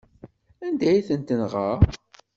[0.65, 1.69] Anda ay tent-tenɣa?